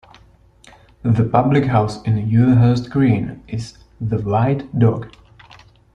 The 1.03 1.23
public 1.23 1.65
house 1.65 2.01
in 2.01 2.17
Ewhurst 2.27 2.89
Green 2.89 3.43
is 3.47 3.77
"The 3.99 4.17
White 4.17 4.79
Dog". 4.79 5.15